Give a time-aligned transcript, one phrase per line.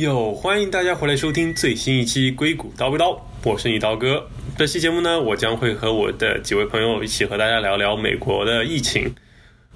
[0.00, 3.14] 哟，欢迎大家回来收听最新一期《硅谷叨不叨》，
[3.44, 4.26] 我是你刀哥。
[4.56, 9.14] 这期节目呢，我将会和我的几位朋友一起和大家聊聊美国的疫情。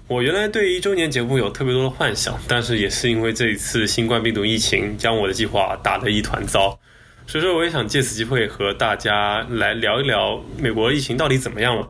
[0.09, 6.79] 我原来对一周年节目有特别多的幻想，但是也是因为这一次新冠病毒疫情，将我的计划打得一团糟。
[7.27, 11.87] 所以说，我也想借此机会和大家来聊一聊美国疫情到底怎么样了，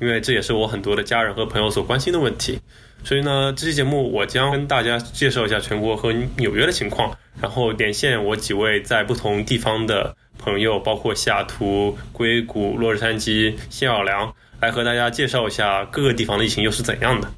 [0.00, 2.58] 因为这也是我很多的家人和朋友所关心的问题。
[3.04, 17.28] 所以呢，这期节目我将跟大家介绍一下全国和纽约的情况，然后连线我几位在不同地方的朋友，包括西雅图、硅谷、洛杉矶、新奥尔良，来和大家介绍一下各个地方的疫情又是怎样的。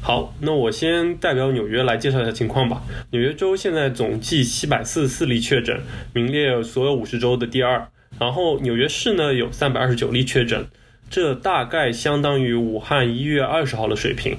[0.00, 2.82] 好，那我先代表纽约来介绍一下情况吧。
[3.10, 5.80] 纽约州现在总计七百四十四例确诊，
[6.12, 7.88] 名列所有五十州的第二。
[8.18, 10.66] 然后纽约市呢有三百二十九例确诊，
[11.10, 14.38] 这大概相当于武汉一月二十号的水平。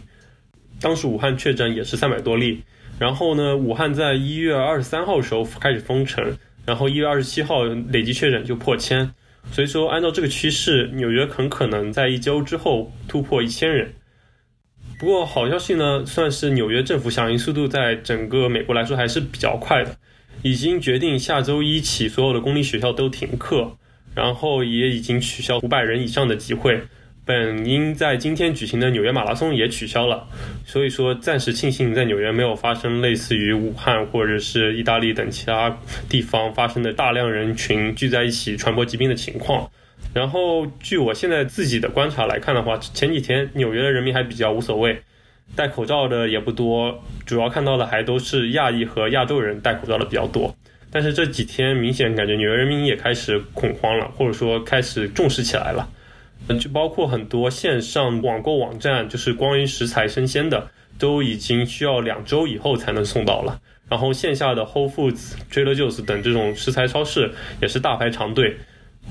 [0.80, 2.64] 当时武汉确诊也是三百多例，
[3.00, 9.14] 然后呢，武汉在一月二十三号的时候开始封城，然后一月二十七号累计确诊就破千，
[9.52, 13.94] 所以说按照这个趋势，纽约很可能在一周之后突破一千人。
[15.00, 19.96] 不过好消息呢，算是纽约政府响应速度在整个美国来说还是比较快的，
[20.42, 23.78] 已经决定下周一起所有的公立学校都停课，
[24.16, 26.82] 然后也已经取消五百人以上的集会。
[27.28, 30.26] 本应在今天举行的纽约马拉松也取消了，
[30.66, 39.70] 所以说暂时庆幸在纽约没有发生类似于武汉或者是意大利等其他地方发生的大量人群聚在一起传播疾病的情况。
[40.14, 45.02] 然后据我现在自己的观察来看的话，前几天纽约的人民还比较无所谓，
[45.54, 50.56] 戴口罩的也不多，主要看到的还都是亚裔和亚洲人戴口罩的比较多。
[50.90, 55.90] 但是这几天明显感觉纽约人民也开始恐慌了，或者说开始重视起来了。
[56.50, 63.60] 嗯，就包括很多线上网购网站，就是关于食材生鲜的，都已经需要两周以后才能送到了。
[63.90, 67.32] 然后线下的 Whole Foods、Trader Joe's 等这种食材超市
[67.62, 68.56] 也是大排长队，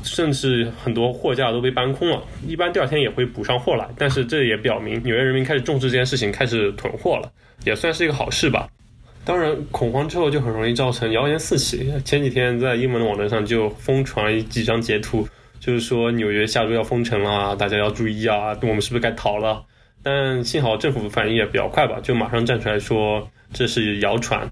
[0.02, 2.22] 甚至很多货架都被搬空了。
[2.47, 7.32] 一般第二天也会补上货来，但是这也表明纽约人民开始重视这件事情，开始囤货了，
[7.64, 8.68] 也算是一个好事吧。
[9.24, 11.92] 当然，恐慌之后就很容易造成谣言四起。
[12.04, 15.26] 前几天在英文的网站上就疯传几张截图。
[15.66, 18.56] 就是说纽约下周要封城了，大家要注意啊！
[18.62, 19.65] 我们是不是该逃了？
[20.00, 24.49] 但幸好政府反应也比较快吧，就马上站出来说这是谣传。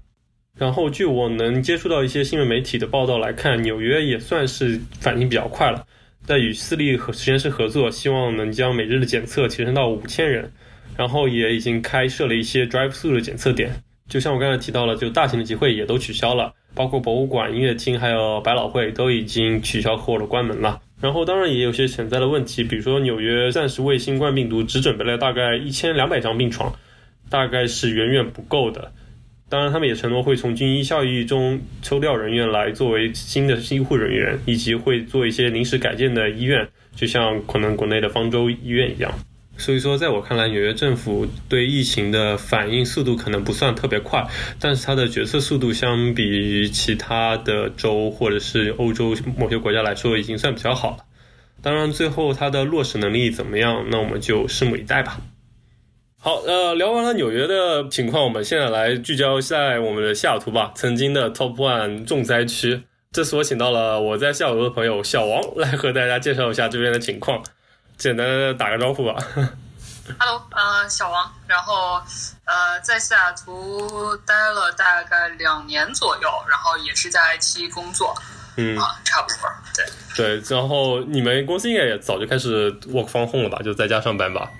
[0.57, 5.85] 然后据我能接触到一些新闻媒体的报道来看，纽约也算是反应比较快了，
[6.25, 10.51] 在与私立和实验室合作，希望能将每日的检测提升到五千人，
[10.97, 13.71] 然后也已经开设了一些 drive through 的检测点。
[14.09, 20.81] 就像我刚才提到了，就大型的集会也都取消了，包括博物馆、音乐厅还有百老汇都已经取消或者关门了。
[21.05, 26.73] 然后当然也有些潜在的问题，比如说纽约暂时为新冠病毒只准备了大概一千两百张病床，
[27.29, 28.91] 大概是远远不够的。
[29.47, 39.13] 当然他们也承诺会从军医效益中抽调人员来作为新的医护人员，以及会做一些临时改建的医院，就像可能国内的方舟医院一样。
[39.57, 44.27] 所以说，在我看来，纽约政府对疫情的反应速度可能不算特别快，
[44.59, 50.97] 但是它的决策速度相比于其他的州或者是欧洲某些国家来说，已经算比较好了。
[51.61, 55.19] 当然，最后它的落实能力怎么样，那我们就拭目以待吧。
[56.19, 62.81] 好，呃，聊完了纽约的情况，我们现在来聚焦在我们的西雅图吧，曾经的 Top One 重灾区。
[63.11, 67.41] 这次我请到了我在西雅图的朋友小王来和大家介绍一下这边的情况。
[67.97, 69.15] 简单的打个招呼吧。
[70.19, 71.99] Hello，呃，小王，然后
[72.45, 78.15] 呃，在西雅图待了大概两年左右，然后也是在 IT 工作，
[78.55, 79.37] 嗯啊，差不多，
[79.75, 79.85] 对。
[80.15, 83.63] 对，然后你们公司应该也早就开始 work from home 了吧？
[83.63, 84.51] 就在家上班吧？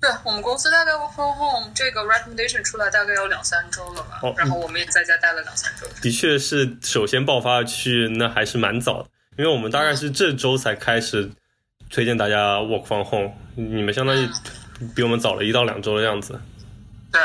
[0.00, 4.20] 对我们公司大概 work from home 这个 recommendation 出来大概有两三周了吧？
[4.36, 5.86] 然后我们也在家待了两三周。
[6.02, 9.08] 的确是，首先爆发区那还是蛮早的，
[9.38, 11.30] 因为我们大概是这周才开始。
[11.90, 14.28] 推荐大家 work from home，你们相当于
[14.94, 16.40] 比我们早了一到两周的样子。
[17.12, 17.20] 对，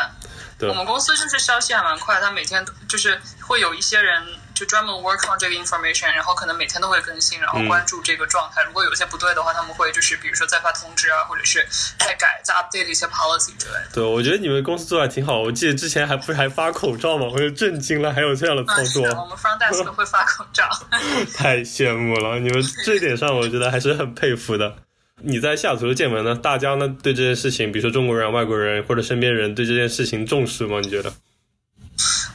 [0.57, 4.23] 对，我们公司就是消息还蛮快，他每天就是会有一些人。
[4.59, 8.61] 就专门 work on 这个 information，然后可能每天都会更新，然后关注这个状态。
[8.63, 11.65] 如果有些不对的话，他们会就是比如说再发通知啊，或者是
[11.97, 13.87] 再改、再 update 一些 policy 之类的。
[13.93, 15.39] 对，我觉得你们公司做的挺好。
[15.39, 17.27] 我记得之前还不是还发口罩吗？
[17.31, 19.03] 我就震惊了，还有这样的操作。
[19.03, 20.67] 我们 front desk 会发口罩。
[21.33, 24.75] 太羡慕了，你们这一点上我觉得还是很佩服的。
[25.21, 26.35] 你在下图的见闻呢？
[26.35, 30.81] 大家呢对这件事情，比如说中国人、外国人或者身边人对这件事情重视吗？
[30.81, 31.13] 你觉得？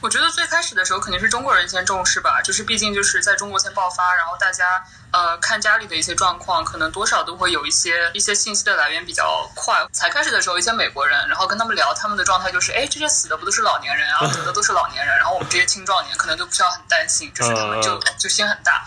[0.05, 9.83] 我觉得最开始的时候肯定是中国人先重视吧，就是毕竟就是在中国先爆发，然后大家呃看家里的一些状况，可能多少都会有一些一些信息的来源比较快。
[9.91, 18.85] 才开始的时候，一些美国人，然后跟他们聊，他们的状态就是，哎，这些死的不都是老年人啊， 得的都是老年人，然后我们这些青壮年可能就不需要很担心，就是他们就就心很大。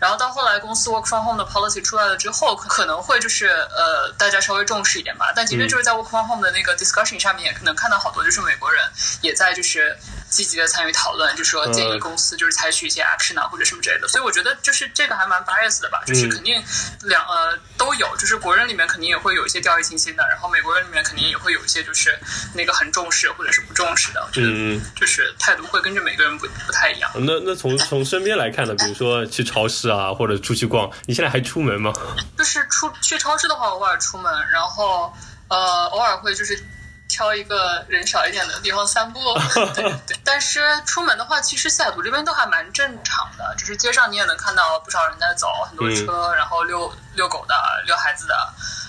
[0.00, 5.32] 然后到后来公司 work from home 的 policy 出来了之后，可能会就是呃大家稍微重视一点吧。
[5.34, 8.88] 但其实就是在 work from home 的那个 discussion 上面，也能看到好多就是美国人
[9.20, 9.98] 也在就是
[10.30, 14.08] 积极的参与讨论，就说建议公司就是采取一些 action 啊或者什么之类的。
[14.08, 16.62] 所以我觉得就是这个还蛮 bias 的吧，就是肯定
[17.02, 22.18] 两呃都有，就是国人里面肯定也会有一些掉以轻心的，然后美国人里面肯定也会有一些就是
[22.54, 24.24] 那个很重视或者是不重视的。
[24.24, 27.10] 我觉得就是态度会跟着每个人不不太一样。
[27.14, 31.92] 那那从从身边来看呢，比如说去超市啊或者出去逛，你现在还出门吗？
[32.38, 35.12] 就是出去超市的话，偶尔出门，然后
[35.48, 36.62] 呃偶尔会就是。
[37.10, 39.18] 挑一个人少一点的地方散步，
[39.74, 40.16] 对对。
[40.24, 47.54] 但是出门的话，其实西雅图这边都还蛮正常的，就是街上你也能看到不少人在走，很多车，然后遛遛狗的、
[47.84, 48.34] 遛孩子的，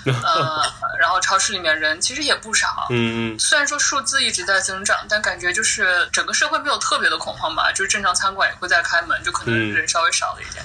[0.23, 0.63] 呃，
[0.99, 2.87] 然后超市里面人其实也不少。
[2.91, 3.39] 嗯嗯。
[3.39, 10.63] 虽然说数字一直在增长，但感觉就是整个社会没有特别的恐慌吧，就是正常餐馆也会在开门，就可能人稍微少了一点。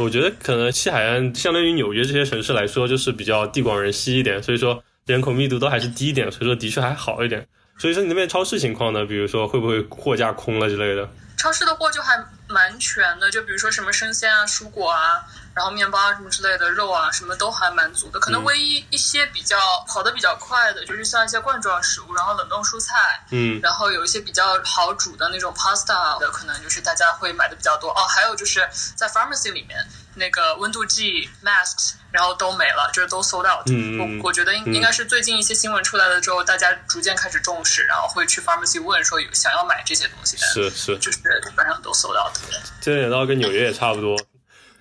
[0.00, 4.82] 我觉得可能西海岸相对于纽约这些城市来说，就是比较地广人稀一点，所以说。
[5.12, 7.46] 人口密度都还是低一点，所以说的确还好一点。
[7.76, 9.04] 所以说你那边超市情况呢？
[9.04, 11.06] 比如说会不会货架空了之类的？
[11.36, 12.16] 超市的货就还
[12.48, 15.20] 蛮全的，就比如说什么生鲜啊、蔬果啊，
[15.54, 18.20] 然后面包啊什么之类的，肉啊什么都还蛮足的。
[18.20, 19.56] 可能唯一一些比较
[19.86, 27.90] 跑得比较快的，就是像一些罐装食物，然后冷冻蔬菜，嗯，然后有一些比较好煮的那种 pasta 的，可能就是大家会买的比较多。
[27.90, 29.78] 哦，还有就是在 pharmacy 里面
[30.14, 31.94] 那个温度计 masks。
[32.12, 33.66] 然后都没了，就是都 sold out。
[33.98, 41.24] 我我觉得应应该是最近一些新闻出来了之后，大家逐渐开始重视，然后会去 pharmacy 问说有想要买这些东西，是是，就是基
[41.56, 42.36] 本上都 sold out。
[42.82, 44.14] 这点倒跟纽约也差不多。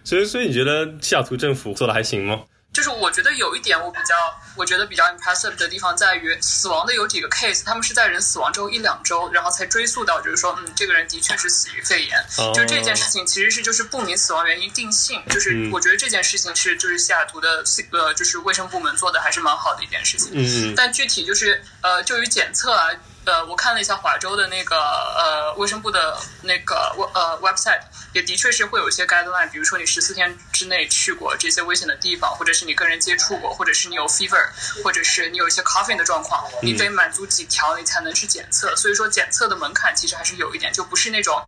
[0.04, 2.42] 所以所以你觉得西雅图政府做的还行吗？
[2.74, 4.16] 就是我觉得有一点我比较，
[4.56, 12.18] 我觉得比较 impressive 的地方在于，死亡的有几个 case，他们是在人死亡之后一两周，然后才追溯到，就是说，嗯，这个人的确是死于肺炎。
[12.54, 17.62] 就这件事情其实是就是不明死亡原因定性，就是我觉得这件事情是就是西雅图的
[17.92, 20.32] 呃就是卫生部门做的还是蛮好的一件事情。
[20.34, 20.74] 嗯。
[20.74, 22.88] 但具体就是呃就于检测啊。
[23.26, 27.82] 呃，我看了一下华州的那个呃卫生部的那个呃 website，
[28.14, 34.50] 也的确是会有一些 guideline，比如说你十四天之内去过这些危险的地方，或者是你跟人接触过，或者是你有 fever，
[34.84, 38.76] 或者是你有一些 coughing 的状况，你得满足几条，你才能去检测。
[38.76, 41.42] 所以说检测的门槛其实还是有一点，就不是那种。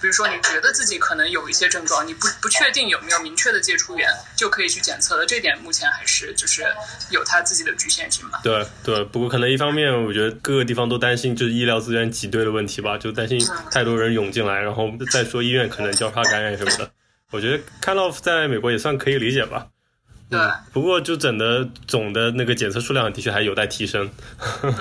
[0.00, 5.26] 比如说，你觉得自己可能有一些症状，你不不确定有没有明确的接触源，就可以去检测的。
[5.26, 6.64] 这点目前还是就是
[7.10, 8.40] 有它自己的局限性吧。
[8.42, 13.38] 对对，不过可能一方面，我觉得各个地方都担心就是医疗资源挤兑的问题吧，就担心
[13.70, 16.90] 太多人涌进来，然后再说医院可能交叉感染什么的。
[17.30, 19.68] 我觉得 kind of 在美国也算可以理解吧。
[20.30, 20.40] 对，
[20.72, 24.08] 不过就整的总的那个检测数量的确还有待提升。
[24.62, 24.72] 嗯，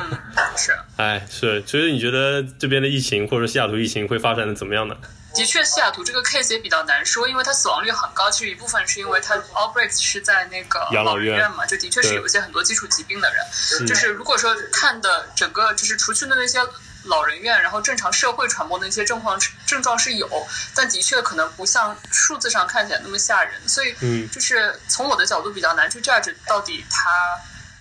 [0.55, 0.77] 是。
[0.97, 4.95] 哎，是，所以你觉得这边的疫情或者西雅图疫情会发展的怎么样呢？
[5.33, 8.29] 的确，西雅图这个 case 也比较难说，因为它死亡率很高。
[8.29, 13.87] 其实一部分是因为它 outbreaks 是在那个养老院嘛，就的确是有一些很多基础疾病的人。
[13.87, 16.59] 就是如果说看的整个，就是除去的那些。
[17.05, 20.27] 老人院，然后正常社会传播的一些症状症状是有，
[20.75, 27.09] 但的确可能不像数字上看起来那么吓人，所以嗯就是从我的角度比较难去 judge 到底它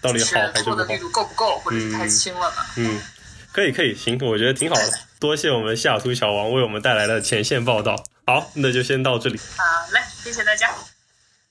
[0.00, 2.56] 到底好还是错的力度够不够，或者是太轻了呢？
[2.76, 3.00] 嗯，
[3.52, 4.92] 可以可以，行，我觉得挺好的。
[5.18, 7.96] 多谢我们西雅图小王为我们带来的前线报道。
[8.24, 9.38] 好，那就先到这里。
[9.56, 10.72] 好嘞，谢谢大家。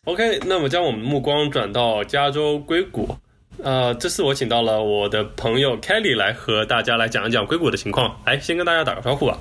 [0.06, 3.18] OK，那么将我们目光转到加州硅谷。
[3.64, 8.22] 呃，这次我请到了我的朋友 Kelly 来和大家来讲一讲硅谷的情况。
[8.26, 9.40] 来，先跟大家打个招呼吧。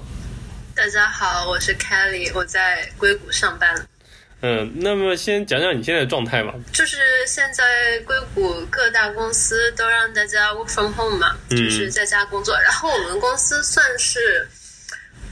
[0.75, 3.87] 大家好，我是 Kelly，我在硅谷上班。
[4.41, 6.55] 嗯，那么先讲讲你现在的状态吧。
[6.73, 12.59] 就是现在硅谷各大公司都让大家 work from home 嘛，就是在家工作。
[12.61, 14.49] 然后我们公司算是。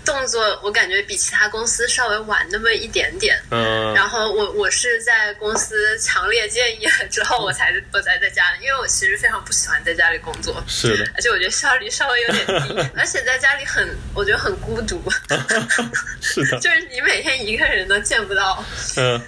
[0.05, 15.03] 动作我感觉比其他公司稍微晚那么一点点，嗯，然后我我是在公司强烈建议了之后，我才我才在家里，因为我其实非常不喜欢在家里工作，是的，而且我觉得效率稍微有点低， 而且在家里很我觉得很孤独，
[16.21, 18.65] 是的， 就是你每天一个人都见不到，
[18.97, 19.21] 嗯。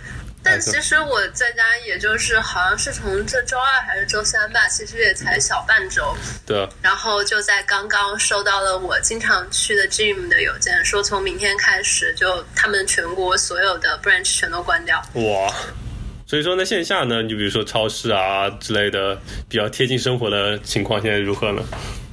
[0.46, 6.16] 但其实我在家，也就是好像是从这周二还是周三吧，其实也才小半周。
[6.46, 6.66] 对。
[6.80, 15.02] 然后就在刚刚收到了我经常去的 gym 的邮件，说从明天开始，就他们全国所有的 branch 全都关掉。
[15.14, 15.52] 哇！
[16.28, 17.22] 所以说，那线下呢？
[17.22, 19.16] 你比如说超市啊之类的，
[19.48, 21.62] 比较贴近生活的情况，现在如何呢？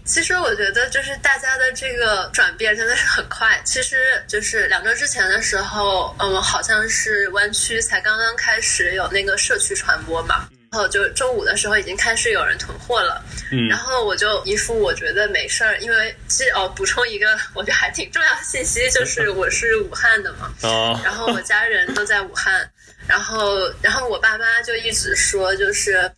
[0.05, 3.59] 其实我觉得就是大家的这个转变真的是很快。
[3.65, 3.95] 其实
[4.27, 10.47] 就是两周之前的时候，嗯，好像是湾区才刚刚开始有那个社区传播嘛。
[10.71, 22.67] 然后就周五的时候已经开始有人囤货了，嗯，然后我就一副我觉得没事儿，因为其实哦，补充一个我觉得还挺重要的信息，就是我是武汉的嘛，哦，然后我家人都在武汉，
[23.05, 26.11] 然后然后我爸妈就一直说就是。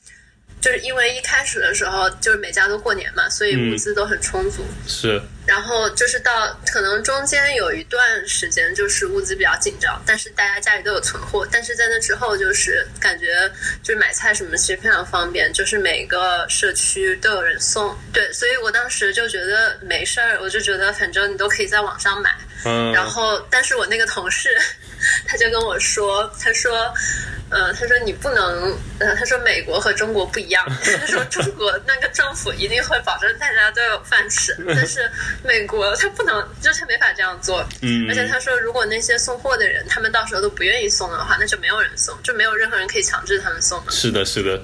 [0.65, 4.65] 就是因为一开始的时候，就是每家都过年嘛，所以物资都很充足。
[4.88, 5.22] 是。
[5.45, 11.48] 然后就是到可能中间有一段时间，就是物资比较紧张，但是大家家里都有存货。
[11.51, 13.48] 但是在那之后，就是感觉
[13.84, 17.95] 就是买菜什么其实非常方便，就是每个社区都有人送。
[18.12, 22.31] 对，所以我当时就觉得没事儿，我就觉得反正你都可以在网上买。
[22.63, 22.91] 嗯。
[22.91, 24.50] 然后，但是我那个同事
[25.27, 26.91] 他就跟我说，他说。
[27.50, 30.66] 呃，他说你不能，呃，他说美国和中国不一样，
[31.00, 35.10] 他说中 国那个政府一定会保证大家都有饭吃，但是
[35.44, 37.64] 美国他不能，就是他没法这样做。
[37.82, 43.82] 嗯，而且他说，如果那些送货的人他们到时候都不愿意送的话，那就没有人送，就没有任何人可以强制他们送。
[43.92, 44.60] 是的，是的。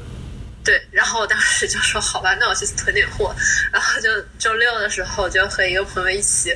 [0.63, 3.35] 对，然后我当时就说好吧，那我去囤点货。
[3.71, 6.55] 然后就周六的时候就和一个朋友一起，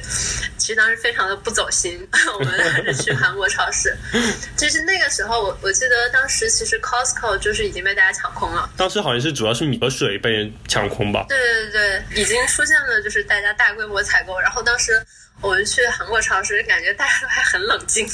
[0.57, 2.07] 其实当时非常的不走心，
[2.38, 3.95] 我们还是去韩国超市。
[4.55, 8.69] 就是那个时候我我记得当时其实 Costco 就是已经被大家抢空了。
[8.77, 11.25] 当时好像是主要是米和水被人抢空吧？
[11.27, 14.39] 对对对对，已经出现了就是大家大规模采购。
[14.39, 15.03] 然后当时
[15.41, 18.07] 我们去韩国超市，感觉大家都还很冷静，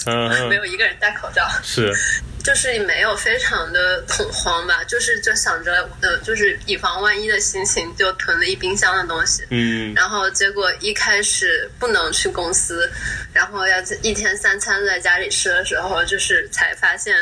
[0.47, 1.45] 没有一个人戴口罩。
[1.61, 1.93] 是。
[2.43, 9.45] 就是没有非常的恐慌吧，就是就想着呃，就是以防万一的心情，就囤了一冰箱的东西。
[9.49, 12.89] 嗯，然后结果一开始不能去公司，
[13.31, 17.15] 然后要一天三餐在家里吃的时候，就是才发现，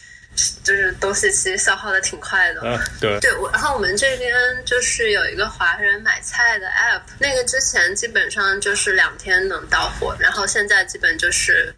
[0.62, 2.60] 就是东西其实消耗的挺快的。
[2.60, 3.18] 啊，对。
[3.20, 4.32] 对，然后我们这边
[4.66, 11.74] 就是有一个华人买菜的 app，那个之前基本上就是两天能到货，然后现在基本就是。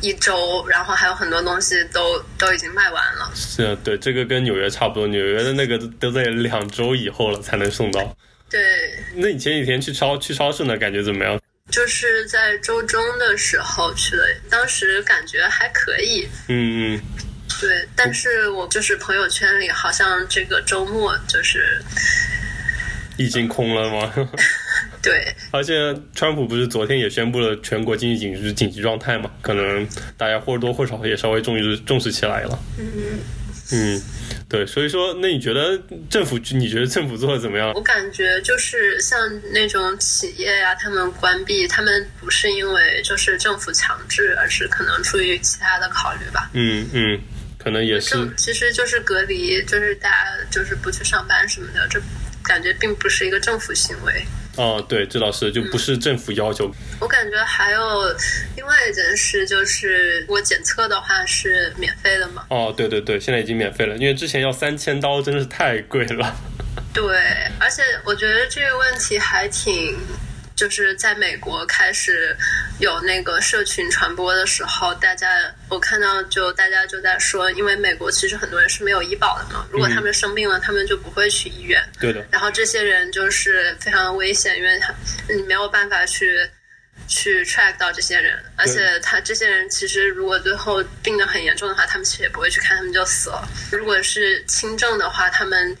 [0.00, 3.30] 一周，然后还有很多东西都都已经卖完了。
[3.34, 8.16] 是啊，对，这个跟纽约差不多，纽约的那个都在两周以后了才能送到。
[8.48, 8.60] 对。
[9.14, 11.40] 那你前几天去超去超市呢，感觉怎么样？
[11.70, 16.26] 就是在周中的时候去的，当时感觉还可以。
[16.48, 17.00] 嗯嗯。
[17.60, 21.80] 对，但是我就是朋友圈里好像这个周末就是。
[23.18, 24.12] 已经空了吗？
[25.02, 29.30] 对，而且川普不是昨天也宣布了全国经济紧急紧急状态嘛？
[29.40, 32.58] 可能大家或多或少也稍微重视重视起来了。
[32.78, 33.18] 嗯
[33.72, 34.02] 嗯，
[34.48, 35.80] 对，所以说，那你觉得
[36.10, 36.36] 政府？
[36.52, 37.72] 你觉得政府做的怎么样？
[37.74, 39.18] 我感觉就是像
[39.52, 46.50] 那种企业呀，他们关闭，他们不是因为就是政府强制，而是可能出于其他的考虑吧。
[46.52, 47.18] 嗯嗯，
[47.58, 48.28] 可能也是。
[48.36, 50.16] 其实就是隔离，就是大家
[50.50, 51.98] 就是不去上班什么的，这。
[52.42, 54.24] 感觉并不是一个政府行为
[54.56, 56.70] 哦，对，这倒是就不是政府要求。
[57.00, 57.80] 我感觉还有
[58.56, 62.44] 另外一件事，就是我检测的话是免费的嘛？
[62.50, 66.36] 哦，对对对，现在已经免费了，因为之前要三千刀，真的是太贵了。
[66.92, 67.02] 对，
[67.58, 69.96] 而且我觉得这个问题还挺。
[70.60, 72.36] 就是在美国开始
[72.80, 75.26] 有那个社群传播的时候，大家
[75.70, 81.82] 我看到就大家就在说，因为美国其实很多人是没有医保的嘛，如果他们生病了，他们就不会去医院。
[81.98, 82.22] 对的。
[82.30, 84.94] 然后这些人就是非常危险，因为他
[85.34, 86.46] 你没有办法去
[87.08, 93.48] 去 track 到这些人，而且他这些人其实如果最后病得很严重的话，他们其实也不会去看，他们就死了。
[93.72, 95.74] 如果是轻症的话，他们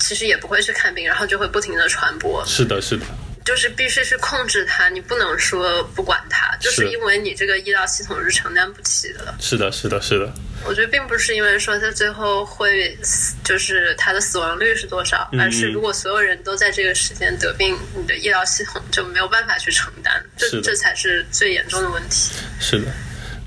[0.00, 2.44] 其实也不会去看病，然后就会不停的传播。
[2.44, 3.06] 是的，是的。
[3.48, 9.34] 就是必须去控制它，你不能说不管它，就是因为你这个医疗系统是承担不起的。
[9.40, 10.30] 是的，是的，是的。
[10.66, 22.34] 我觉得并不是因为说它最后会死，就是它的死亡率是多少，而是如果所有人都在这个时间得病，你的医疗系统就没有办法去承担，这这才是最严重的问题。
[22.60, 22.92] 是的，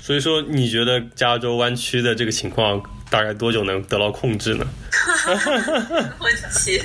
[0.02, 2.82] 所以说你觉得加州湾区的这个情况？
[3.12, 4.66] 大概多久能得到控制呢？
[6.18, 6.82] 问题，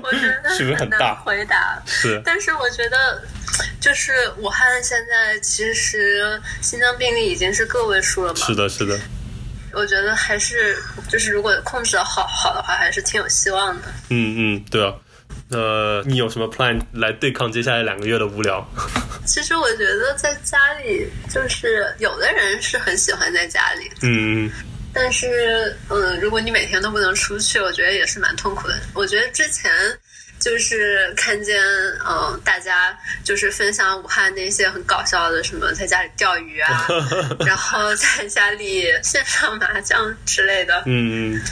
[0.00, 1.16] 我觉得 是不是很大？
[1.26, 3.20] 回答是，但是我觉得，
[3.80, 8.40] 就是武汉现在其实新增病例已经是个位数了嘛？
[8.46, 8.96] 是的，是的。
[9.72, 10.76] 我觉得还是
[11.08, 13.88] 就是如果控制的好好的话，还是挺有希望的。
[14.10, 14.94] 嗯嗯，对啊。
[15.50, 18.64] 呃，你有什么 plan 来对抗接下来两个月的无聊？
[19.26, 23.90] 其实我觉得在家里，就是有的人是很喜欢在家里。
[24.02, 24.50] 嗯。
[24.94, 28.78] 但是，嗯，如果你每天都不能出去，我觉得也是蛮痛苦的。
[28.94, 29.70] 我觉得之前
[30.38, 31.60] 就是看见，
[32.06, 36.86] 嗯，大家就是分享武汉那些很搞笑的，什么在家里钓鱼啊，
[37.44, 40.82] 然后在家里线上麻将之类的。
[40.86, 41.42] 嗯嗯。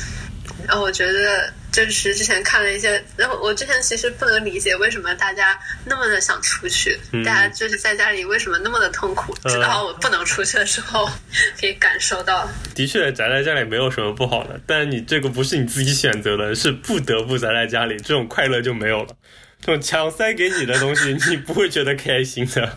[0.66, 11.08] 然后我觉得，就是之前看了一些，然后我之前其实不能理解为什么大家那么的想出去，大家就是在家里为什么那么的痛苦，直到我不能出去的时候，
[11.58, 12.46] 可以感受到。
[12.74, 19.16] 的确，宅在家里没有什么不好的，但你这个不是你自己选择的，是不得不宅在家里，这种快乐就没有了。
[19.62, 22.76] 这种强塞给你的东西， 你不会觉得开心的。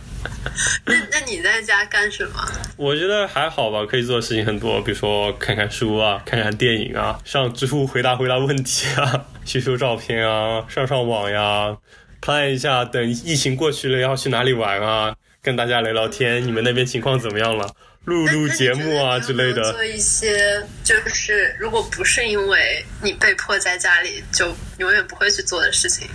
[0.85, 2.33] 那那你在家干什么？
[2.77, 11.75] 我觉得还好吧，可以做的事情很多，比如说看看书啊，看看电影啊，上知乎回答回答问题啊， 修修照片啊，上上网呀，
[12.21, 17.67] 看一下等疫情过去了要去哪里玩啊，跟大家聊聊天，你们那边情况怎么样了？
[18.05, 19.71] 录录节目啊之类的。
[19.71, 26.07] 做一些就是，如果不是因为你被迫在家里，就永远不会去做的事情。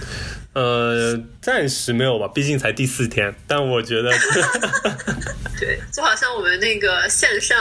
[0.52, 3.32] 呃，暂时没有吧，毕竟才第四天。
[3.46, 4.10] 但我觉得
[5.60, 7.56] 对，就好像我们那个线上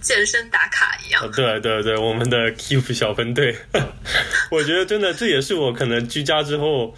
[0.00, 1.30] 健身打卡一样。
[1.32, 3.54] 对对对，我们的 Keep 小分队，
[4.50, 6.94] 我觉得真的这也是我可能居家之后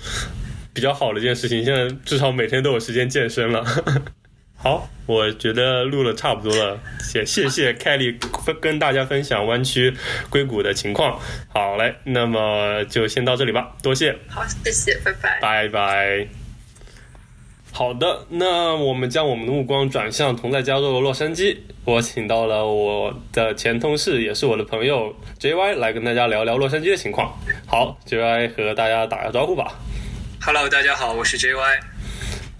[0.72, 1.64] 比较好的一件事情。
[1.64, 3.64] 现在至少每天都有时间健身了。
[4.62, 9.92] 好，我觉得录了差不多了，谢谢谢 Kelly 分跟大家分享湾区
[10.30, 11.18] 硅谷的情况。
[11.48, 14.16] 好嘞，那么就先到这里吧，多谢。
[14.28, 15.40] 好，谢谢，拜拜。
[15.40, 16.28] 拜拜。
[17.72, 27.36] 好的，那我们将我们的目光转向同在加州的洛杉矶，我请到了我的前同事，也是我的朋友 JY 来跟大家聊聊洛杉矶的情况。
[27.66, 29.74] 好，JY 和大家打个招呼吧。
[30.40, 31.91] Hello，大家好，我是 JY。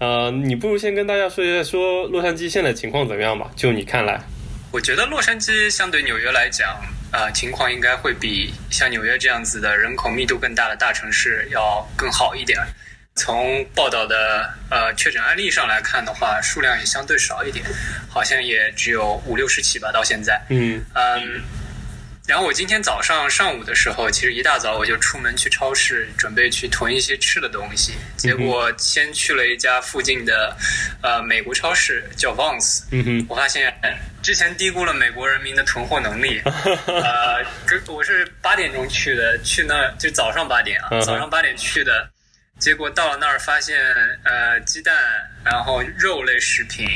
[0.03, 3.49] 呃，你不如先跟大家说一下，说洛杉矶现在情况怎么样吧？
[3.55, 4.19] 就你看来，
[4.69, 6.75] 我觉得洛杉矶相对纽约来讲，
[7.13, 12.59] 呃，情况应该会比像纽约这样子的人口密度更大的大城市要更好一点。
[13.15, 17.63] 从报道的呃确诊案例上来看的话，数量也相对少一点，
[18.09, 20.41] 好像也只有五六十起吧，到现在。
[20.49, 21.41] 嗯嗯。
[22.25, 27.93] 然后我今天早上上午的时候，其实一大早我就出门去超市，准备去囤一些吃的东西。
[28.15, 30.55] 结果先去了一家附近的，
[31.01, 32.83] 呃，美国超市，叫 Vons。
[32.91, 33.25] 嗯哼。
[33.27, 33.73] 我发现
[34.21, 36.41] 之前低估了美国人民的囤货能力。
[36.87, 37.45] 呃，
[37.87, 42.09] 我是八点钟去的，去那就早上八点啊，早上八点去的。
[42.59, 43.77] 结果到了那儿，发现
[44.23, 44.95] 呃鸡蛋，
[45.43, 46.87] 然后肉类食品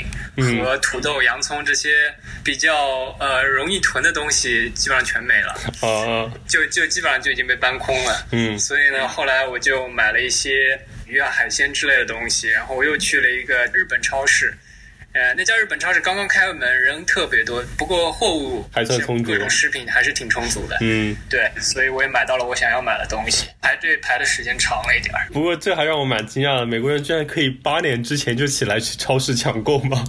[0.64, 5.60] 和土豆、洋葱这些比较呃容易囤的东西，基本上全没了。
[5.82, 8.28] 哦，就就基本上就已经被搬空了。
[8.32, 14.58] 嗯，所以呢，后来我就买了一些鱼啊、海鲜之类的东西，然后我又去了一个日本超市。
[15.18, 20.78] 呃，那家日本超市刚刚开门，人特别多，不过货物还算充足，各种食品还是挺充足的。
[20.82, 25.28] 嗯，对，所以我也买到了我想要买的东西，排队排的时间长了一点儿。
[25.34, 30.04] 不过这还让我蛮惊讶的，美国人居然可以八点之前就起来去超市抢购吗？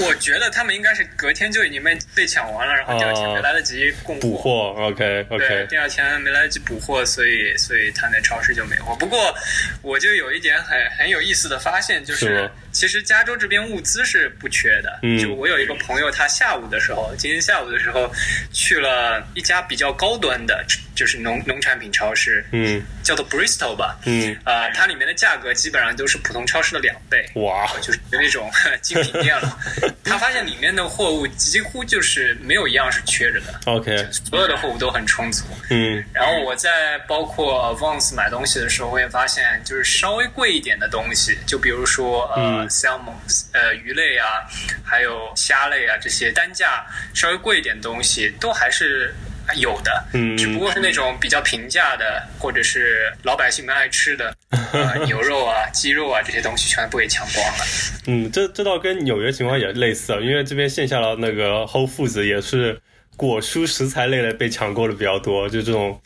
[0.00, 4.74] 我觉得他们应该是隔天就已经被被抢完了，然后第二天没来得及供补货。
[4.78, 5.46] OK OK。
[5.46, 8.94] 对，第二天没来得及补货，所以所以他那超市就没货。
[8.96, 9.34] 不过
[9.82, 14.98] 我就有一点很很有意思的发现，就是其实加州这边物资是不缺的。
[15.02, 15.18] 嗯。
[15.18, 18.10] 就我有一个朋友，他下午的时候，今天下午的时候
[18.52, 22.44] 去了一家比较高端的，就是农农产品超市。
[22.52, 22.82] 嗯。
[23.10, 23.98] 叫做 Bristol 吧。
[24.04, 24.36] 嗯。
[24.44, 27.28] 啊，它里面的价格基本上都是普通超市的两倍。
[27.34, 27.66] 哇。
[27.82, 28.48] 就是那种
[28.82, 29.58] 精品店了。
[30.04, 33.60] 他发现里面的货物几乎就是没有一样是缺着的。
[33.66, 35.44] OK，所有的货物都很充足。
[35.70, 43.14] 嗯，然后我在包括 Vans 买东西的时候，我也发现就是稍微贵一点的东西，就比如说呃 salmon
[43.52, 44.46] 呃鱼类啊，
[44.84, 49.12] 还有虾类啊这些单价稍微贵一点的东西，都还是。
[49.54, 54.34] 有的，嗯，只不过是那种比较平价的，或者是老百姓们爱吃的，
[55.06, 57.64] 牛肉啊、鸡肉啊这些东西全部给抢光了。
[58.06, 62.80] 嗯，这这倒跟纽约情况也类似，因为这边线下的那个 Whole Foods 也是
[63.16, 66.00] 果蔬食材类的被抢购的比较多，就这种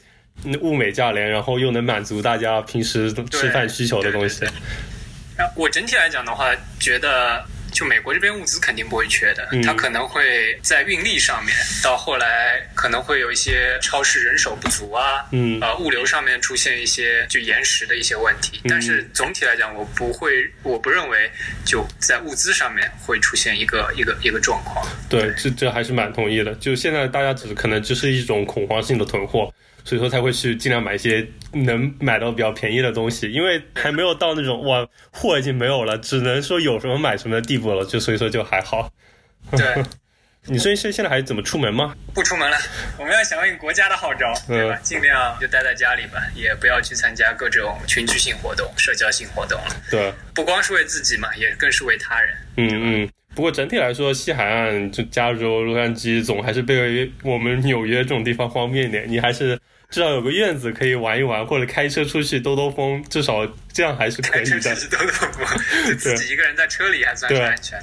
[0.61, 4.45] 物美价廉，然后又能满足大家平时吃饭需求的东西。
[5.57, 7.45] 我整体来讲的话，觉得。
[7.75, 18.61] 就美国这边物资肯定不会缺的，它可能会在运力上面，到后来可能会有一些超市人手不足啊，嗯，呃，物流上面出现一些就延时的一些问题。
[18.69, 21.31] 但是总体来讲，我不会，我不认为
[21.65, 24.87] 就在物资上面会出现一个一个一个状况。
[25.11, 26.55] 对，这这还是蛮同意的。
[26.55, 29.53] 就现在大家只可能只是一种恐慌性的囤货。
[29.85, 38.91] 所以说才会去尽量买一些能买到比较便宜的东西，因为还没有到那种哇货已经没有了，只能说有什么买什么的地步了，就所以说就还好。
[39.51, 39.85] 对，
[40.49, 41.95] 你所以现现在还怎么出门吗？
[42.15, 42.57] 不出门了，
[42.99, 44.75] 我们要响应国家的号召，对吧？
[44.83, 49.77] 尽量就待在家里吧，也不要去参加各种群居性活动、社交性活动了。
[49.91, 52.35] 对，不光是为自己嘛，也更是为他人。
[52.57, 53.11] 嗯嗯。
[53.35, 59.61] 不过整体来说，西海岸就加州、洛杉矶总还是被我们纽约这种地方方便一点，你还是。
[59.95, 64.51] 至少有个院子可以玩一玩，或者开车出去兜兜风，至少这样还是可以的。
[64.51, 67.81] 开车出去兜兜风，就自己一个人在车里还算是安全。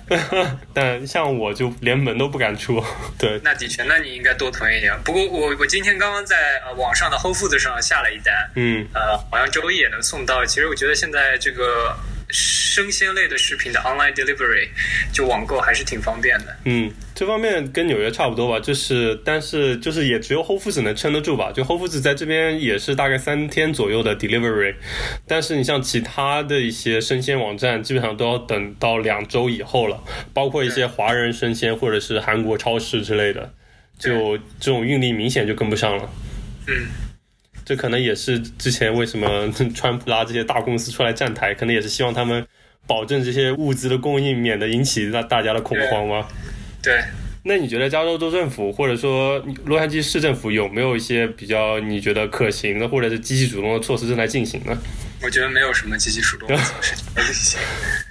[0.74, 2.84] 但像我就连门都不敢出。
[3.17, 4.93] 对，那的确，那你应该多囤一点。
[5.06, 10.45] 不过我我今天刚刚在呃网上的 Whole Foods 上下了一单，嗯，呃，好像周一也能送到。
[10.45, 11.95] 其实我觉得现在这个。
[12.34, 14.69] 生鲜类的食品的 online delivery
[15.12, 16.56] 就网购还是挺方便的。
[16.63, 16.89] 嗯，
[17.22, 21.52] 这方面跟纽约差不多吧，就是但是就是也只有 Whole Foods 能撑得住吧。
[21.52, 24.74] 就 Whole Foods 在这边也是大概三天左右的 delivery，
[25.28, 30.02] 但是你像其他的一些生鲜网站，基本上都要等到两周以后了。
[30.34, 33.54] 包括一些华人生鲜或者是韩国超市之类的，
[34.00, 36.10] 就这种运力明显就跟不上了。
[36.70, 36.74] 嗯。
[37.64, 42.44] 这可能也是之前为什么 川普拉这些大公司出来站台，可能也是希望他们
[42.88, 46.28] 保证这些物资的供应，免得引起大大家的恐慌吗？
[46.82, 47.04] 对。
[47.44, 54.78] 那你觉得加州州政府或者说洛杉矶市政府有没有一些比较你觉得可行的或者是积极主动的措施正在进行呢？
[55.24, 57.60] 我觉得没有什么积极主动的措施 在进行。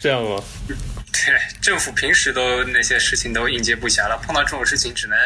[0.01, 0.43] 这样吗？
[0.67, 5.17] 对，政府平时都那些事情都应接不暇了，碰到这种事情只能。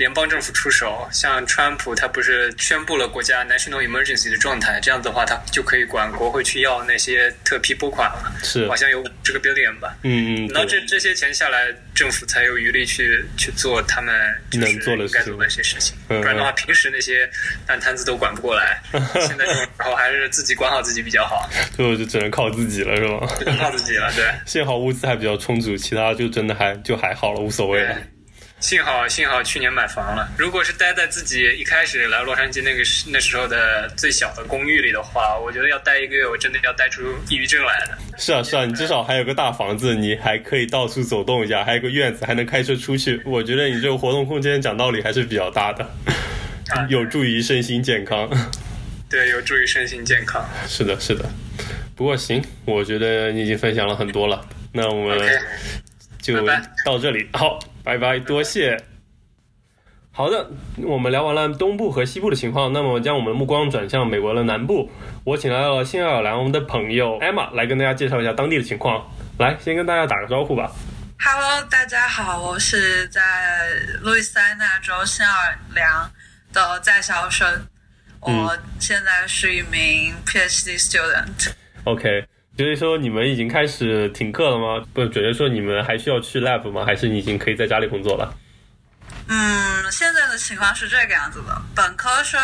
[0.00, 9.94] 联邦政府出手，像川普他不是宣布了国家 national emergency 的状态，这样子的话他就可以管国会去要那些特批拨款了，是好像有这个 billion 吧？
[10.02, 10.50] 嗯嗯。
[10.54, 14.14] 那这这些钱下来，政府才有余力去去做他们
[14.52, 17.28] 能做的该做的一些事情，不然的话平时那些
[17.68, 18.82] 烂摊子都管不过来。
[19.20, 19.44] 现在
[19.76, 23.28] 然后还是自己管好自己比较好，就就只能靠自己了，是吗？
[23.38, 24.24] 只能靠自己了，对。
[24.46, 27.94] 幸好物资还比较充足，其他就真的还就还好了，无所谓了。
[28.60, 30.30] 幸好幸好去年买房了。
[30.36, 37.98] 如果是待在自己一开始来洛杉矶那个时那时候的最小的公寓里的话，我觉得要待一个月，我真的要待出抑郁症来的。
[38.18, 43.20] 是啊是啊，你至少还有个大房子，你还可以到处走动一下，还有个院子，还能开车出去。
[43.24, 45.90] 我觉得你这个活动空间讲道理还是比较大的，
[46.90, 48.28] 有助于身心健康。
[49.08, 50.46] 对，有助于身心健康。
[50.68, 51.24] 是的，是的。
[51.96, 55.18] 不过行，我觉得你已经分享了很多了，那我们
[56.20, 56.36] 就
[56.84, 57.26] 到这里。
[57.32, 57.58] 好。
[57.82, 58.76] 拜拜，多谢。
[60.12, 60.50] 好的，
[60.82, 64.90] 我们聊完了东部和西部的情况，那么将我们的目光转向美国的南部。
[65.24, 69.10] 我请来了新奥尔良的朋友艾玛来跟大家介绍一下当地的情况。
[69.38, 70.70] 来，先跟大家打个招呼吧。
[71.18, 73.20] Hello，大家好，我是在
[74.02, 76.10] 路易斯安那州新奥尔良
[76.52, 77.66] 的在校生，
[78.20, 81.52] 我现在是一名 PhD student。
[81.84, 82.26] OK。
[82.60, 84.86] 所以说你们已经开始停课了吗？
[84.92, 86.84] 不，准确说你们还需要去 lab 吗？
[86.84, 88.36] 还是你已经可以在家里工作了？
[89.28, 92.38] 嗯，现在的情况是这个样子的，本科生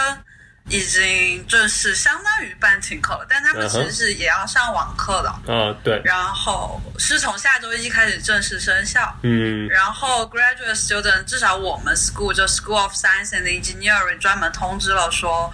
[0.71, 5.29] 已经正式相当于半停课了，但他们其实是也要上网课的。
[5.53, 6.01] 啊，对。
[6.03, 9.15] 然后是从下周一开始正式生效。
[9.23, 9.69] 嗯。
[9.69, 15.53] 然后 graduate student 至少我们 school 就 School of Science and Engineering 专门通知了说。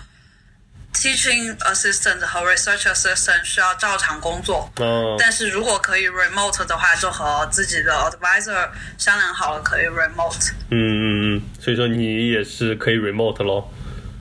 [0.95, 4.71] Teaching assistant 和 research assistant 需要照常工作，
[5.19, 10.51] 但是如果可以 remote 的话，就和自己的 advisor 商量好了，可以 remote。
[10.71, 13.69] 嗯嗯嗯，所以说你也是可以 remote 咯。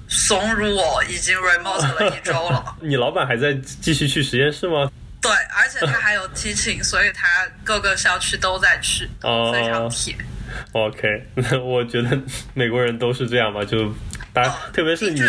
[0.07, 2.75] 怂如我已经 remote 了一周了。
[2.81, 4.89] 你老板还在继续去实验室吗？
[5.21, 10.15] 对，而且他还有 teaching，所以他各个校区都在去，非常铁。
[10.73, 11.25] OK，
[11.63, 12.19] 我觉得
[12.53, 13.93] 美国人都是这样吧，就。
[14.33, 15.19] 大家，特别是你，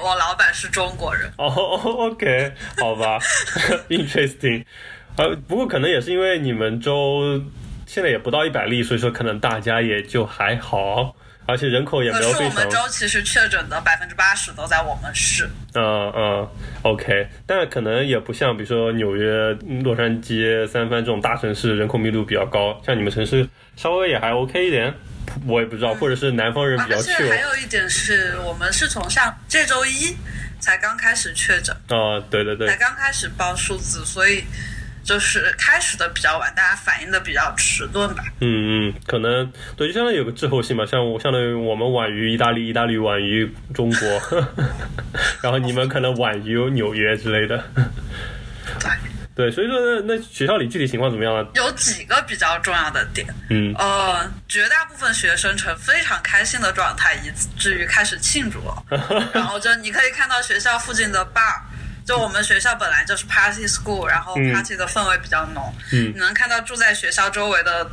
[0.00, 1.28] 我老板是中国人。
[1.38, 3.18] 哦，OK，好吧，
[3.90, 4.64] Interesting。
[5.16, 7.42] 呃，不过可能也是因为你们州
[7.84, 12.48] 现在也不到一百例，所以说可能大家也就还好，而且人口也没有非常。
[12.48, 15.48] 我们州其实确诊的百分之八十都在我们市。
[15.74, 16.48] 嗯嗯
[16.82, 19.52] ，OK，但可能也不像比如说纽约、
[19.82, 24.94] 洛杉矶、三藩这种大城市，人口密度比较高，像你们城市稍微也还 OK 一点。
[25.46, 27.10] 我也不知道，或者是南方人比较去。
[27.12, 30.14] 还有一点是我们是从上这周一
[30.60, 31.74] 才刚开始确诊。
[31.88, 32.68] 哦，对对对。
[32.68, 34.44] 才刚开始报数字，所以
[35.04, 38.24] 就是开始的比较晚，大家反应的比较迟钝吧。
[38.40, 44.08] 嗯嗯，可能对，就相当于有个滞后性嘛，像我相当于我们晚于意大利，意大利晚于中国，
[45.42, 47.62] 然后你们可能晚于纽约之类的。
[48.80, 48.90] 对。
[49.34, 51.44] 对，所以说那那学校里具体情况怎么样呢？
[51.56, 58.84] 有几个比较重要的点，嗯，呃，绝大部分学生呈非常开心的状态，以至于开始庆祝了。
[59.34, 61.58] 然后就你可以看到学校附近的 bar，
[62.04, 67.90] 就我们学校本来就是 party school，然后 party 的氛围比较浓，嗯，你能看到住在学校周围的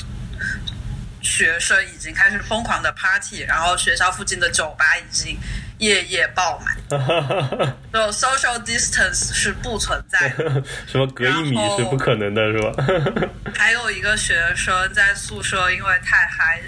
[1.22, 5.38] 学生已经开始疯狂的 party，然后学校附近的酒吧已经。
[5.82, 6.78] 夜夜爆满，
[7.92, 12.72] 就 social distance 是不存在的， 什么隔一米是不可能的，是吧？
[13.58, 16.62] 还有一个学生在宿舍因为太嗨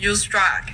[0.00, 0.64] ，use drug，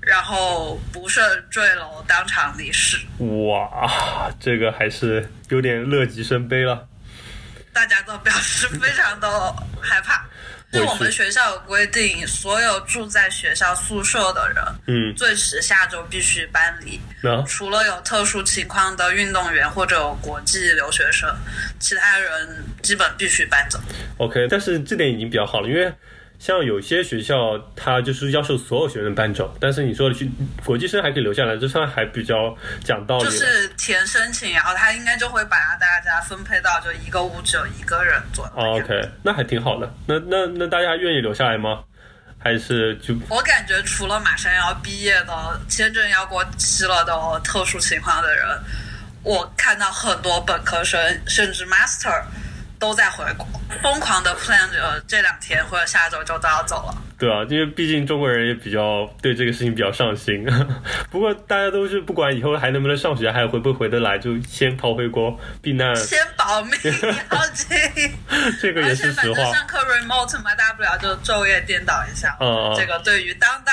[0.00, 2.98] 然后不慎坠楼，当场离世。
[3.18, 6.86] 哇，这个还是有点乐极生悲了。
[7.72, 9.28] 大家都表示非常的
[9.80, 10.26] 害怕。
[10.72, 17.00] 就我们学校有规定，所有住在学校宿舍的人，嗯，最迟下周必须搬离。
[17.46, 21.32] 除了有特殊情况的运动员或者国际留学生，
[21.78, 23.78] 其他人基本必须搬走。
[24.18, 25.92] OK，但是这点已经比较好了，因为。
[26.38, 30.30] 像有些学校，他就是要求所有学生搬走，但是你说的去
[30.64, 33.24] 国际生还可以留下来，这算还比较讲道理。
[33.24, 38.52] 就是填申请，然后他应该就会把大家分配到就一个屋只有一个人左右。
[38.54, 39.92] OK，那还挺好的。
[40.06, 41.82] 那那那大家愿意留下来吗？
[42.38, 48.46] 还是就我感觉，除了马上要毕业的、签证要过期了的特殊情况的人，
[49.22, 52.22] 我看到很多本科生甚至 Master。
[52.78, 53.46] 都在回国，
[53.82, 57.02] 疯狂的 plan 着这两天或者下周就都要走了。
[57.18, 60.46] 对啊，因为毕竟中国人也比较对这个事情比较上心。
[61.10, 66.72] 不过大家都是不管以后还能不能上学，还回不回得来，就先逃回国避难，先保命
[67.30, 67.76] 要紧。
[68.60, 69.52] 这个也是实话。
[69.52, 72.36] 上课 remote 嘛，大不了就昼夜颠倒一下。
[72.40, 73.72] 嗯这个对于当代。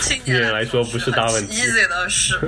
[0.00, 2.38] 青年来说不是大问题，easy 的事。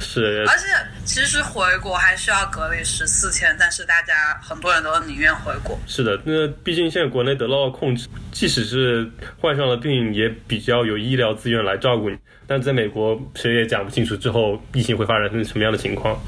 [0.00, 0.64] 是，而且
[1.04, 5.78] 其实回国还需要隔离十四天，但是大家很多人都宁愿回国。
[5.86, 9.08] 是的，那毕竟现在国内得到了控制，即使是
[9.44, 12.16] 患上了病，也比较有医疗资源来照顾你。
[12.46, 16.18] 但在美国，谁也讲不清楚之后疫情会发展成什么样的情况。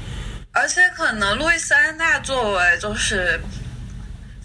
[0.51, 3.39] 而且可能路易斯安那作为就是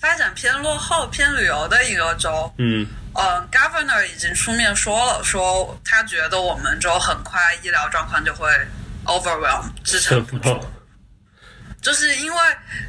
[0.01, 2.87] 发展偏落后、偏旅游的一个州，嗯。
[3.15, 8.49] 呃，Governor 已经出面说了，说他觉得我们州很快医疗状况就会
[9.05, 10.59] overwhelm 支撑不住，
[11.83, 12.39] 就是因为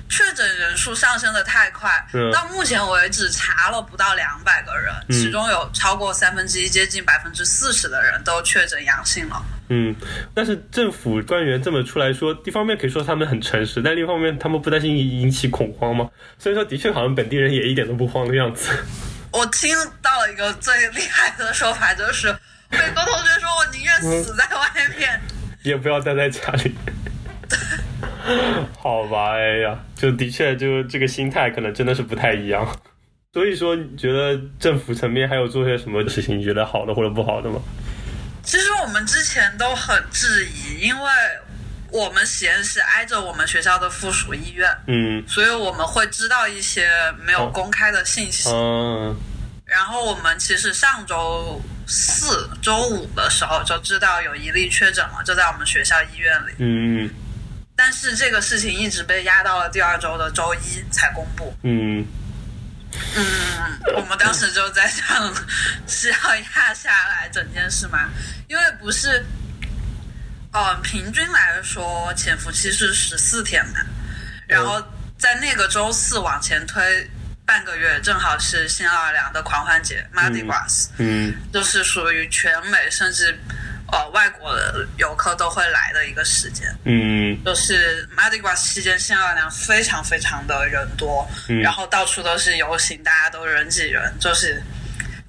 [0.08, 9.44] 确诊人数上升的太快，到目前为止查了不到两百个人，其中有超过三分之一，接近百分之四十的人都确诊阳性了。
[9.70, 9.96] 嗯，
[10.36, 16.08] 但是政府官员这么出来说，一方面可以说他们很诚实，但另一方面他们不担心引起恐慌吗？
[16.38, 18.70] 所以说，的确好像本地人也一点都不慌的样子。
[19.32, 22.28] 我听到了一个最厉害的说法，就是
[22.70, 25.20] 美国同学说：“我宁愿死在外面，
[25.64, 26.76] 也不要待在家里。”
[28.80, 32.68] 好吧，哎呀，就的确，就这个心态可能真的是不太一样。
[33.34, 37.60] 所以说，你觉得政府层面还有做些什么事情，你觉得好的或者不好的吗？
[38.44, 41.10] 其实我们之前都很质疑，因为。
[41.94, 46.90] 我们实验室挨着我们学校的附属医院，嗯，所以我们会知道一些
[47.24, 48.50] 没有公开的信息。
[48.50, 49.16] 嗯，
[49.64, 56.52] 然后我们其实上周四周五的时候就知道有一例确诊了，就在我们学校医院里。
[56.58, 57.08] 嗯，
[57.76, 61.56] 但是这个事情一直被压到了第二周的周一才公布。
[61.64, 62.06] 嗯，
[63.16, 63.26] 嗯，
[63.96, 65.34] 我们当时就在想
[65.88, 68.10] 是要压下来整件事吗？
[68.48, 69.26] 因为不是。
[70.56, 73.80] 嗯，平均来说，潜伏期是十四天嘛，
[74.48, 74.80] 然后
[75.18, 77.10] 在那个周四往前推
[77.44, 83.36] 半个月，正好是新奥尔良的狂欢节 Mardi Gras，嗯，就是属于全美甚至
[83.94, 91.28] 呃外国的游客都会来的一个时间，嗯，就是 Mardi Gras 期间，新奥尔良非常非常的人多，
[91.62, 94.62] 然后到处都是游行，大家都人挤人，就是。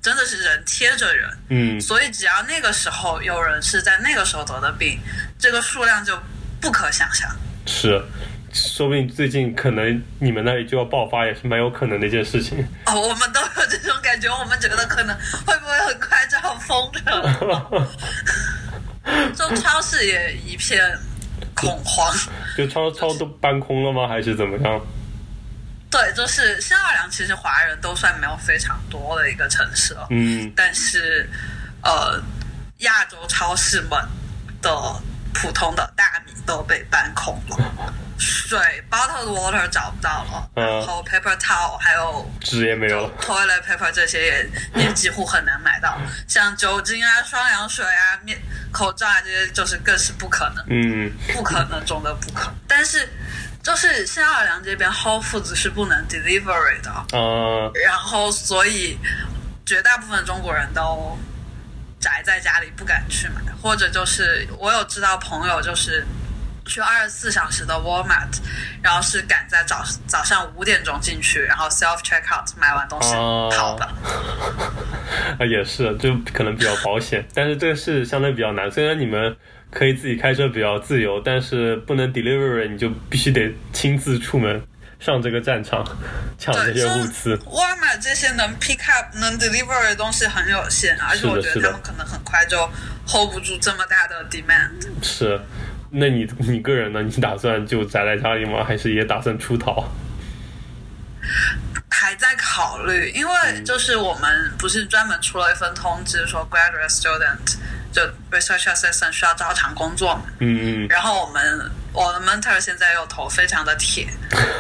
[0.05, 5.01] 真的是人贴着人，嗯，所以只要那个时候有人是在那个时候得的病，
[5.39, 6.15] 这个数量就
[6.61, 7.35] 不可想象。
[7.65, 8.05] 是，
[8.53, 12.59] 说不定最近可能你们那里就要爆发，也是蛮有可能的一件事情。
[12.85, 17.89] 哦，我们都有这种感觉，我们觉得可能会不会很快就要封了？
[19.35, 20.81] 就超市也一片
[21.55, 22.15] 恐慌，
[22.57, 24.09] 就超超都搬空了吗？
[24.09, 24.81] 还是怎么样？
[25.91, 30.09] 对，就是新奥尔良，其实华人都算没有非常多的一个城市了。
[30.11, 31.31] 嗯，但是，
[31.83, 32.21] 呃，
[32.79, 33.91] 亚洲超市们
[34.61, 34.71] 的
[35.33, 38.59] 普通的大米都被搬空了，水
[38.91, 43.07] bottled water 找不到了，然后 paper towel 还有纸也没有。
[43.07, 44.27] 了，toilet paper 这些
[44.75, 45.99] 也也几乎很难买到，
[46.29, 48.39] 像酒精啊、双氧水啊、面
[48.73, 53.09] 口罩啊这些，就是更是不可能，嗯，不可能中的不可，但是。
[53.65, 58.99] 就是新奥尔良这边 Whole Foods 是不能 delivery 的，嗯，然后所以
[59.65, 61.19] 绝大部分中国人都
[61.99, 66.05] 宅在家里不敢去买，或者就是我有知道朋友就是
[66.67, 68.39] 去二十四小时的 Walmart，
[68.83, 73.13] 然后是赶在早早上五点钟进去，然后 self checkout 买完东西
[73.57, 73.85] 跑的。
[75.39, 79.37] 啊，也是，就可能比较保险， 但是这个是相对比较难，虽然你们。
[79.71, 84.63] 可以自己开车比较自由，但是不能 delivery，你就必须得亲自出门，
[85.01, 85.85] 上这个战场
[86.39, 87.37] 抢这些物资。
[87.47, 92.57] 沃尔玛这些能 pick up 能 deliver 的东西很有限，而且我觉得他们可能很快就
[93.05, 94.71] hold 不住这么大的 demand。
[95.03, 95.41] 是，
[95.97, 97.01] 那你你个人呢？
[97.03, 98.65] 你打算就宅在家里吗？
[98.65, 99.89] 还是也打算出逃？
[101.89, 107.57] 还在考虑，因为就是我们不是专门出了一份通知，说 graduate student
[107.93, 110.23] 就 research assistant 需要照常工作嘛。
[110.41, 110.89] 嗯嗯。
[110.89, 114.09] 然后我们我的 mentor 现在又头非常的铁，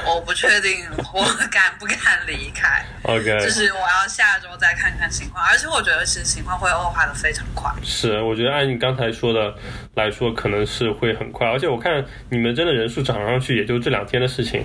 [0.06, 2.86] 我不确定我敢不敢离开。
[3.02, 3.24] OK。
[3.40, 7.68] 就是我要下周再看看情况，而且我觉得其实情况会恶化的非常快。
[7.82, 9.52] 是，我觉得按你刚才说的
[9.94, 14.64] 来说，可能是会很快，而且我看你们真的人数涨上去，也就这两天的事情。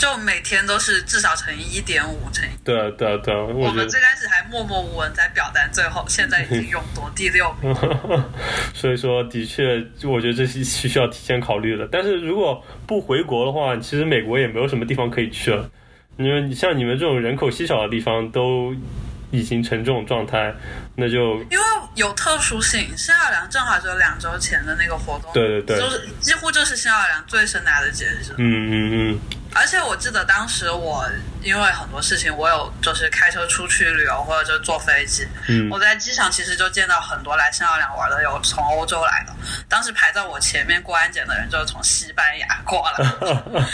[0.00, 2.52] 就每天都是至少乘以一点五乘以。
[2.64, 7.76] 对对对，我们最开始还默默无闻在表单，最后现在已经勇夺第六名。
[8.74, 11.86] 所以说，的确，我觉得这是需要提前考虑的。
[11.92, 15.70] 但是如果不回国的话，其实美国也没有什么地方可以去了。
[16.16, 18.74] 因为像你们这种人口稀少的地方都。
[19.32, 20.52] 已经成这种状态，
[20.96, 22.84] 那就因为有特殊性。
[22.96, 28.34] 新奥尔良正好就两周前的那个活动，对对对，就是几乎就是新奥尔良最盛大的节日。
[28.38, 29.20] 嗯嗯嗯。
[29.54, 31.04] 而且我记得当时我
[31.42, 35.26] 因为很多事情，我有就是开车出去旅游，或者就坐飞机。
[35.48, 35.68] 嗯。
[35.70, 39.32] 我在机场其实就见到很多来新奥良玩的，有从欧洲来的。
[39.68, 43.04] 当时排在我前面过安检的人就是从西班牙过来，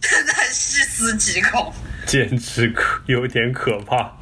[0.00, 1.72] 现在细思极恐，
[2.06, 4.12] 简直可有点可怕。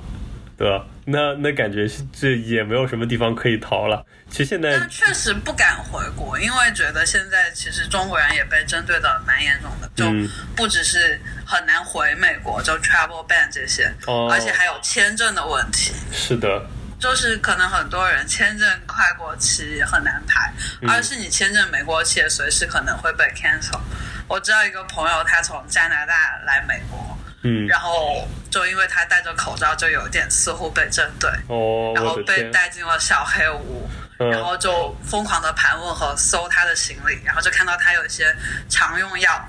[0.56, 0.84] 对吧？
[1.10, 4.04] 那那感觉是这也没有什么地方可以逃了。
[4.30, 10.06] 其实现在确实不敢回国，因为觉得现在其实中国人也被针对的蛮严重的，就
[10.54, 13.92] 不只是很难回美国，就 travel ban 这些，
[14.30, 15.92] 而且还有签证的问题。
[16.12, 16.64] 是的，
[16.98, 20.52] 就是可能很多人签证快过期很难排，
[20.86, 23.80] 而是你签证没过期，随时可能会被 cancel。
[24.28, 26.14] 我知道一个朋友，他从加拿大
[26.46, 27.18] 来美国。
[27.42, 38.34] 嗯，然后就因为他戴着口罩，就有点似乎被针对，哦，然后被带进了小黑屋，然后就疯狂的盘问和搜他的行李，然后就看到他有一些
[38.68, 39.48] 常用药，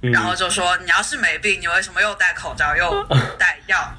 [0.00, 3.04] 然后就说你要是没病，你为什么又戴口罩又
[3.38, 3.92] 带药？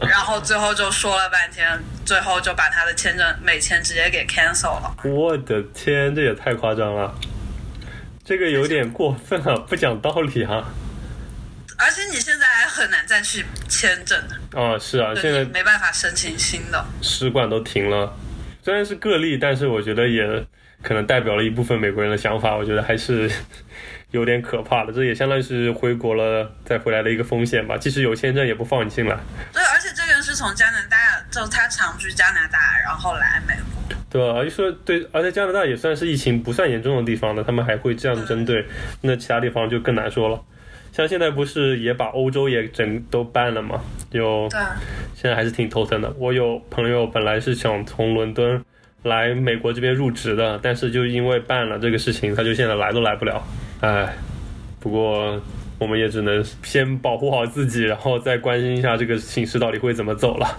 [0.00, 4.96] 然后最后就说了半天，最后就把他的签证美签直接给 cancel 了。
[5.04, 7.14] 我的天，这也太夸张了，
[8.24, 10.64] 这个有点过分了，不讲道理啊。
[11.82, 14.16] 而且你现在还很难再去签证
[14.54, 14.78] 啊！
[14.78, 18.16] 是啊，现在没办法申请新的，使馆都停了。
[18.62, 20.24] 虽然是个例，但是我觉得也
[20.80, 22.56] 可能代表了一部分美国人的想法。
[22.56, 23.28] 我觉得还是
[24.12, 24.92] 有点可怕的。
[24.92, 27.76] 这也相当于是回国了再回来的一个风险吧。
[27.76, 29.18] 即使有签证，也不放你进来。
[29.52, 30.96] 对，而且这个人是从加拿大，
[31.32, 33.96] 就他常居加拿大，然后来美国。
[34.08, 38.64] 对啊，就说对，而且加拿大也算是疫情不算严重的地方的，他们还会这样针对，
[39.00, 40.40] 那其他地方就更难说了。
[40.92, 43.80] 像现在不是也把欧洲也整都办了吗？
[44.10, 44.46] 就
[45.14, 46.14] 现在还是挺头疼的。
[46.18, 48.62] 我有朋友本来是想从伦敦
[49.02, 53.42] 来美国这边入职的，但是就因为办了这个事情，他就现在来都来不了。
[53.80, 54.14] 唉，
[54.78, 55.40] 不过
[55.78, 60.58] 我们也只能先保护好自己，然后再关心一下这个形势到底会怎么走了。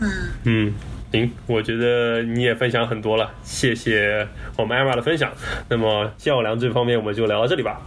[0.00, 0.10] 嗯
[0.44, 0.74] 嗯，
[1.12, 5.32] 行，我觉得你也分享很多了，谢谢我们艾玛的分享。
[5.70, 7.80] 那么较量这方面我们就聊到这里吧。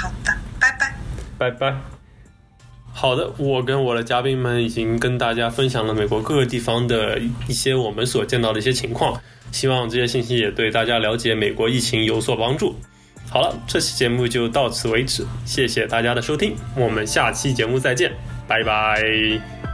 [0.00, 0.10] 好
[1.50, 1.76] 拜，拜。
[2.92, 12.76] 好的，我跟我的嘉宾们已经跟大家分享了美国各个地方的一些我们所见到的一些情况，希望这些信息也对大家了解美国疫情有所帮助。
[13.28, 18.12] 好了，这期节目就到此为止，谢谢大家的收听，我们下期节目再见，
[18.46, 19.73] 拜拜。